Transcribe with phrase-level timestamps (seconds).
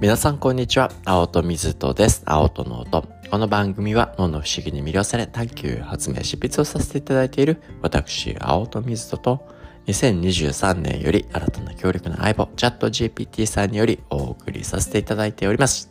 [0.00, 0.92] 皆さんこんにちは。
[1.04, 2.22] 青戸水戸です。
[2.24, 3.02] 青戸の音。
[3.32, 9.48] この番組は脳の不思議に魅了され探求発明執筆をさせていただいている私、青戸水戸と
[9.88, 15.90] 2023年より新たな強力な相棒、チャット GPT さんによりお送りさせていただいております。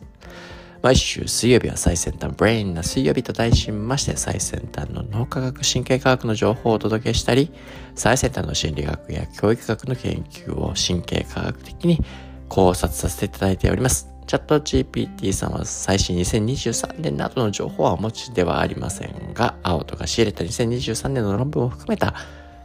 [0.80, 7.50] 毎週水曜日は最先端ブレインな水曜日と題しまして最先端の脳科学神経科学の情報をお届けしたり
[7.96, 11.98] 最先端の心理学や教育学の研究を神経科学的に
[12.48, 14.10] 考察させていただいております。
[14.26, 22.14] チャット GPT さんは最新2023年などの情報はお持ちではありませんが、青とが仕入れた2023年の論文を含めた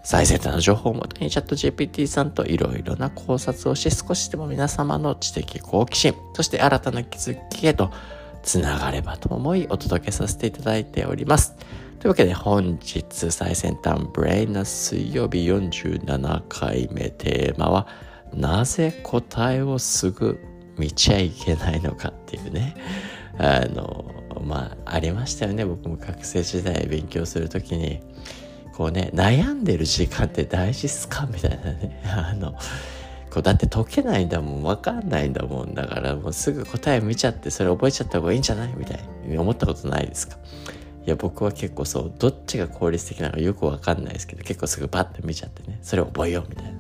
[0.04, 7.92] 最先端の情報をもとにチャット GPT さんといろいろな考察をして少しでも皆様の知的好奇心、そして新たな気づきへと
[8.44, 11.56] つながればと思いお届けさせていただいております。
[12.00, 17.88] というわけで本日最先端ブレイナ水曜日47回目テーマは
[18.36, 20.40] なぜ答えをすぐ
[20.78, 22.76] 見ちゃいけないのかっていうね。
[23.38, 24.06] あの
[24.44, 25.66] まあありましたよね。
[25.66, 28.02] 僕も学生時代勉強する時に。
[28.76, 31.28] こうね悩んでる時間って大事っすか？
[31.32, 32.02] みたいなね。
[32.10, 32.54] あの
[33.30, 38.74] こうだって解けないんだもん分かんないんだもんだからもうすぐ答え見ちゃってそれ覚えちゃった方がいいんじゃない？
[38.76, 40.38] みたいに思ったことないですか？
[41.06, 45.78] いや僕は結構そうどっちが効率的なのかよく分かんないですけど結構すぐバッて見ちゃってね。
[45.84, 46.72] それを覚えようみたいな。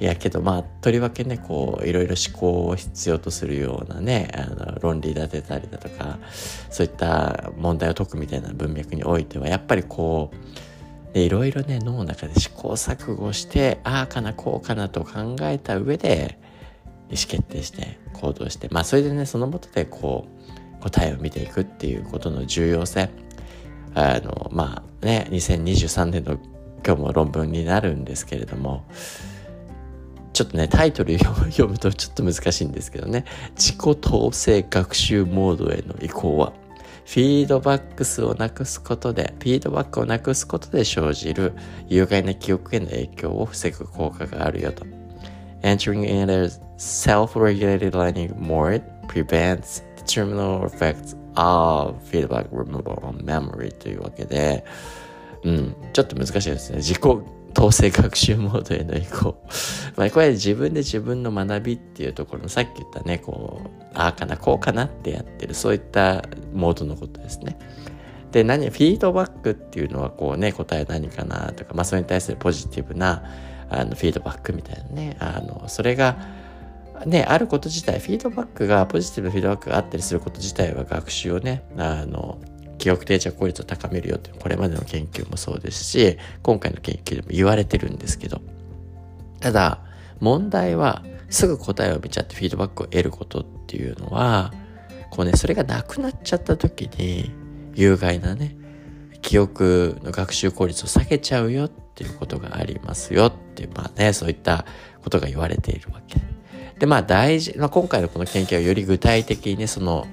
[0.00, 6.18] いやけどまあとりわけねこういろいろ思考を必要とするようなねあの論理立てたりだとか
[6.70, 10.30] そういった問題を解くみたいな文脈においてはやっぱりこ
[11.14, 16.38] ういろいろね脳の中で試行錯誤してああかなこうかなと考えた上で
[17.10, 20.28] 意思決定して行動してまあそれでねそのもとでこ
[20.78, 23.10] う答えを見ていくっていうことの重要性
[23.94, 26.38] あのまあね2023年の
[26.86, 28.84] 今日も論文になるんですけれども
[30.38, 31.18] ちょっとね、タイトル
[31.50, 33.24] 読むとちょっと難しいんですけどね。
[33.56, 36.52] 自己統制学習モードへの移行は、
[37.04, 41.54] フィードバックスをなくすことで、フィードバックをなくすことで生じる
[41.88, 44.86] 有害な記憶への影響を防ぐ効果があるよと。
[45.62, 54.64] Entering in a self-regulated learning mode prevents the terminal effects of feedback removal on memory というわけで、
[55.42, 56.76] うん、ちょっと難しいですね。
[56.76, 59.36] 自己統制学習モードへの移行。
[59.96, 67.58] まあ、これ自分で自分の学びっていうところのさっき言ったね、こう、ああかな、こうかなってやってる、そういったモードのことですね。
[68.32, 73.22] で、何、フィードバックっていうのはこうね、答え何かなとか、まあそれに対するポジティブな
[73.70, 76.16] あのフィードバックみたいなね、あの、それが、
[77.06, 82.38] ね、あること自体、フィードバックが、ポジティブフィードバックがあったりすること自体は学習をね、あの、
[82.78, 88.40] 記憶定着効率を高めるよってこれまでの研究もそうですし今回の研究でも言われてるんですけど
[89.40, 89.82] ただ
[90.20, 94.52] 問題はすぐ答えを見ちゃってフィードバックを得ることっていうのは
[95.10, 97.30] こうねそれがなくなっちゃった時に
[97.74, 98.56] 有害なね
[99.20, 104.64] 記憶の学習効率を下げちゃうよっていうことがありますよってまあねそういった
[105.02, 106.20] ことが言われているわけ。
[106.78, 110.06] でまあ大事、まあ、今回のこの研究はより具体的にねその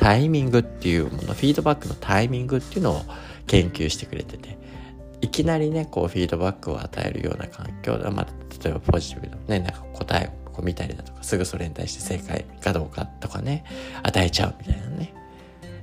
[0.00, 3.02] タイミングっていうものフィードバックのタイミングっていうのを
[3.46, 4.58] 研究してくれてて
[5.20, 8.26] いきなりねこうフィードバックを与えるような環境で、まあ、
[8.64, 13.62] 例えばポジティブのねなんか答えをこう見たりだとかすぐそれに対して正解かどうかとかね
[14.02, 15.12] 与えちゃうみたいなね。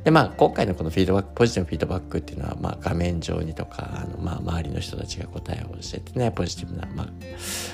[0.04, 7.04] でまあ今回のこのフィードバックポジティブフィードバックっていうのはまあ画面上にとかあのまあ周りの人たちが答えをしててねポジティブな、ま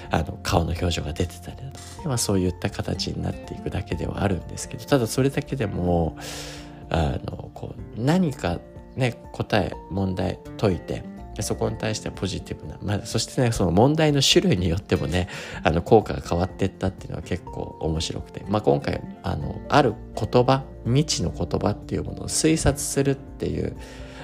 [0.09, 6.17] あ、あの顔の表情が出てたりだとか、まあ、そういった形になっていくだけではあるんですけどただそれだけでも
[6.89, 8.59] あのこう何か
[8.95, 11.03] ね答え問題解いて
[11.41, 15.27] そこに対してはポジティブな、まあ、そしてねその問題の種類によってもね
[15.63, 23.75] あの効果が変わっていったっていうのは結構面白くて、まあ、今回あのある言葉未知の言葉っていうものを推察するっていう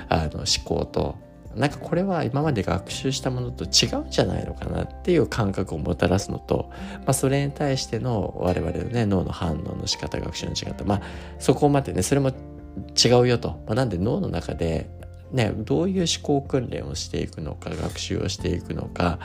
[0.07, 1.17] あの思考と
[1.55, 10.83] なんかこれは今まで学習したものと違うんじゃないのかなっていう感覚をもたらすのと、まあ、それに対しての我々のね脳の反応の仕方学習の仕方。
[10.85, 11.01] まあ
[11.39, 14.89] そこまでねそれも違うよと、まあ、なんで脳の中で
[15.31, 19.19] ね、どういう思考訓練をしていくのか学習をしていくのか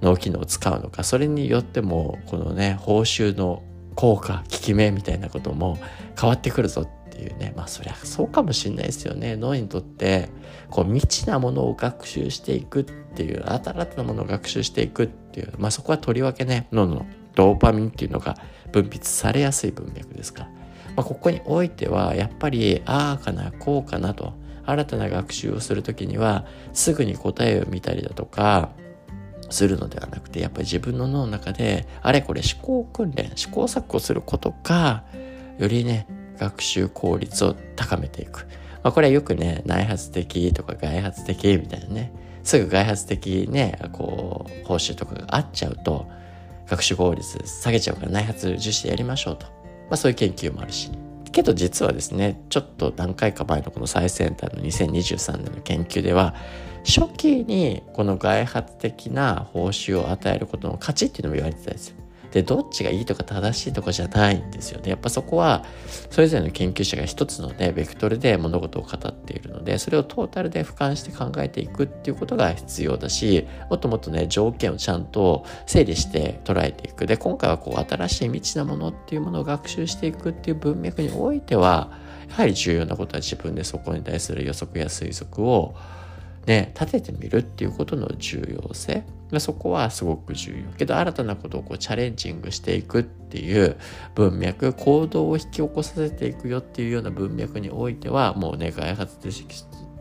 [0.00, 3.62] 脳機能を使うのかそれによってもこのね報酬の
[3.96, 5.78] 効果効き目みたいなことも
[6.18, 9.36] 変わってくるぞっていうねまあそりゃそうかもしんないですよね。
[9.36, 10.28] 脳にとって
[10.70, 18.36] こう未知なものを学習していくっていう新たなものを学習していくっていうまあそこはとりわけね脳のドーパミンっていうのが
[18.72, 20.44] 分泌されやすい文脈ですか。
[20.44, 20.50] ら、
[20.96, 24.34] まあ、ここにおいてはやっぱりああかなこうかなと
[24.64, 28.70] 新たな学習をする時にはすぐに答えを見たりだとか
[29.48, 35.04] するのではなくてやっぱり自分の脳の中であれこれ思考訓練試行錯誤することが
[35.60, 36.06] よりね、
[36.40, 38.46] 学習効率を高めていく。
[38.82, 46.08] まあ、これはよくね、内発的とか外発的みたいなね、すぐ外発的ね、こう、報酬とかがあっちゃうと、
[46.66, 49.46] 学習効率下げちゃうから内発重視でやりましょうと。
[49.90, 50.90] まあそういう研究もあるし、
[51.30, 56.34] けど実はですね、ちょっと何回か前のこの最先端の2023年の研究では、
[56.84, 61.99] 初期にこの外発的な報酬を与えることの価値っていうのも言われてたんですよ。
[62.32, 64.90] で、どっちがいいとか正しいとかじゃないんですよね。
[64.90, 65.64] やっぱそこは、
[66.10, 77.06] それぞれの研究者が一つのね、ベクトルで物事を語っているので、それをトータルで俯瞰して考えていくっていうことが必要だし、もっともっとね、条件をちゃんと整理して捉えていく。
[77.06, 81.90] で、今回はこう、新しい未知なものっていうものを学習していくっていう文脈においては、
[82.28, 85.74] やはり重要なことは自分でそこに対する予測や推測を
[86.46, 89.04] ね、立ててみるっていうことの重要性。
[89.38, 90.76] そこはすごく重要。
[90.76, 93.76] けど新たなことをこうチャレンジングしていくっていう
[94.14, 99.46] 文脈、行動を引き起こさせていくよっていうような文脈においては、もうね、開発的、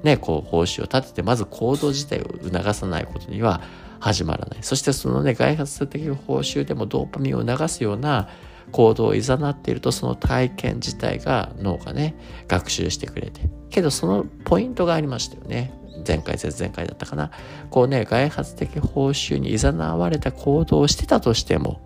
[0.03, 3.61] ね、こう、報酬を立てて、まず行動自体を促さないことには
[3.99, 4.59] 始まらない。
[4.61, 8.29] そしてそのね、開発的報酬でもドーパミンを流すような
[8.71, 12.15] 行動をいざなっていると、その体験自体が脳がね、
[12.47, 13.49] 学習してくれて。
[13.69, 15.73] けどそのポイントがありましたよね。
[16.05, 17.31] 前回、前々回だったかな。
[17.69, 21.81] こうね、外発的報酬に誘われた行動をしてたとしても、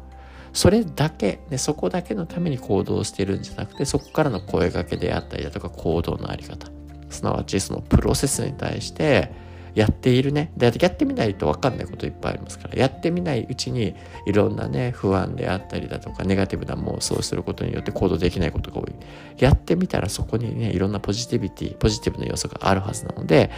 [0.54, 6.68] それだけ、ね、そこだけのために行動してるんじゃなくて、そこからの声掛けであったりだとか行動のあり方。
[7.10, 9.32] すなわちそのプロセスに対して
[9.76, 10.52] やっているね。
[10.56, 13.96] で、やってみないと分かんないこといっぱいありますから、やってみないうちに
[14.28, 18.94] いろんなね、不安であったりだとか、ネガティブな妄想をすることによって行動できないことが多い。
[19.40, 23.50] やってみたらそこにね、いろんなポジティビティ、ポジティブな要素があるはずなので、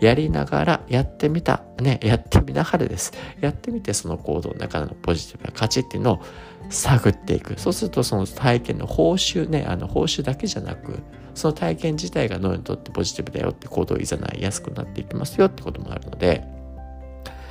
[0.00, 1.62] やりながらやってみた。
[1.80, 3.12] ね、やってみながらです。
[3.40, 6.20] やってみてその行動の中のポジティブな価値っていうのを
[6.70, 7.58] 探っていく。
[7.58, 11.00] そうするとその体験の報酬ね、あの報酬だけじゃなく、
[11.34, 16.44] その体験自体が脳にとってポジティブだよって行動をいざないやすくなっていきますよってこともあるので、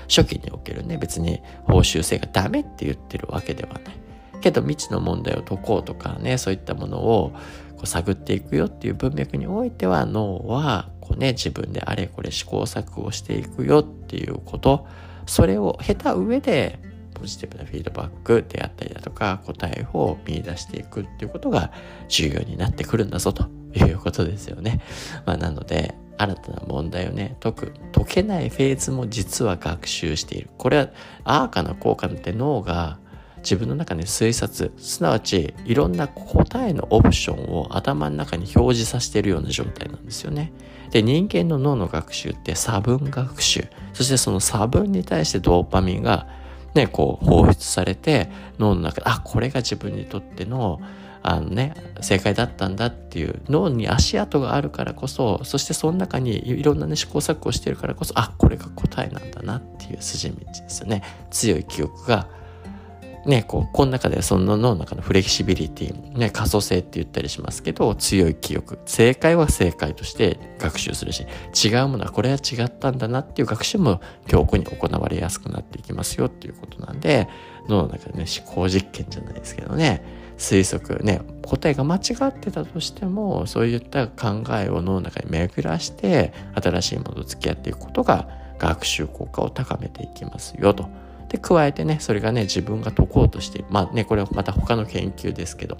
[0.07, 4.03] 初期におけるね、別に報酬性がダメって言ってるわけではない。
[4.41, 7.33] けど未知の問題を解こうとかね、そういったものを
[7.83, 14.87] こう探っていくよっていう文脈においては脳はこうね、自分であれこれ試行錯誤していくよっていうこと、
[15.25, 16.79] それを経た上で
[17.13, 21.73] ポジティブなフィードバックであったりだとか答えを見出していくっていうことが
[22.07, 24.79] 重要になってくるんだぞということですよね。
[25.25, 30.49] まあなので新たな問題をね解く解けないフェーズも実は学習している。
[30.57, 30.89] これは
[31.25, 32.97] アーカの効果って脳が
[33.43, 40.53] 自分の中で推察すなわちいろんな答えのオプションを頭の中に表示させているような状態なんですよね。
[40.91, 46.27] で人間の脳の学習って差分学習そしてその差分に対してドーパミンが
[46.73, 48.29] ねこう放出されて
[48.59, 50.79] 脳の中であこれが自分にとっての
[51.25, 61.01] あのね、正解だったんだっていう脳に足跡があるからこそ、そしてその中にいろんなね、試行錯誤してるからこそ、あ、これが答えなんだなっていう筋道ですよね。
[61.31, 62.27] 強い記憶が
[63.25, 68.79] ね、こう、この中でその脳の中のフレキシビリティ、ね、可塑性って言ったりしますけど、強い記憶。
[68.85, 71.25] 正解は正解として学習するし、
[71.63, 77.29] 違うものはこれは違ったんだなっていう学習も強固に行われやすくなっていきますよっていうことなんで、
[77.69, 80.03] 脳の中でね、思考実験じゃないですけどね、
[80.37, 88.27] 推測、ね、答えが間違ってたとしても、そういった考えを脳の中に巡らして、新しいものと付き合っていくことが
[88.59, 90.89] 学習効果を高めていきますよと。
[91.33, 93.65] で、加えてね、それがね、自分が解こうとして。
[93.69, 95.77] まあね、これはまた他の研究ですけど、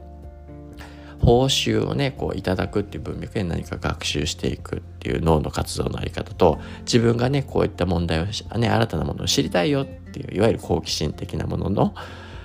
[1.22, 11.94] 報酬をね、こういただくっていう文脈で何か学習していくっていう脳の活動のあり方と、自分がね、こういった問題を、ね、新たなものを知りたいよっていう、いわゆる好奇心的なものの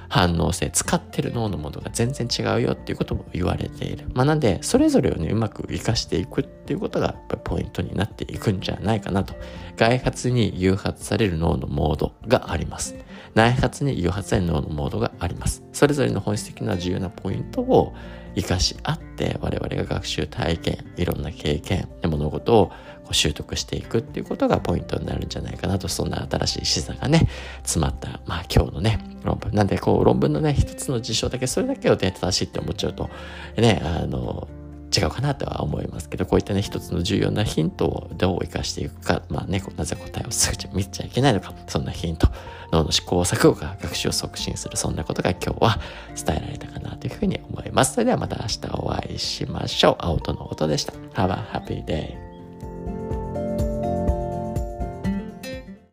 [0.08, 4.06] 反応性、使ってる脳のものが全然違うよっていうことも言われている。
[4.14, 9.34] まあなんで、それぞれをね、うまく活かしていくっていうことが、ポイントになっていくんじゃないかなと。
[9.76, 12.96] 外発に誘発される脳のモードがあります。
[13.34, 15.62] 内発に誘発される脳のモードがあります。
[15.72, 17.92] それぞれの本質的な重要なポイントを
[18.34, 22.72] 活かし合って我々が学習体験いろんな経験物事を
[23.14, 27.28] 習得していくっていうことがポイントになるんじゃないかなとそんな新しい視座がね
[27.62, 33.10] 詰まったまあ今日のね論文なんでこう論文のね一つの事象だけそれだけをね正しいって思っちゃうと
[33.56, 34.48] ねあの
[34.96, 42.28] 違うかなとは思いますけど、こういったね、一つの重要なヒントをどう活かしていくか、まあね、なぜ答えをすぐ見ちゃいけないのか、そんなヒント、
[42.72, 45.78] 脳の試行錯誤が学習を促進する、そんなことが今日は
[46.16, 47.94] 伝えられたかなというふうに思います。
[47.94, 49.96] それではまた明日お会いしましょう。
[49.98, 50.92] 青との音でした。
[51.14, 52.27] Have a happy day.